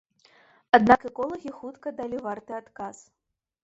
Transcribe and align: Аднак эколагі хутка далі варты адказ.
Аднак 0.77 1.05
эколагі 1.11 1.55
хутка 1.61 1.87
далі 2.03 2.17
варты 2.29 2.51
адказ. 2.65 3.09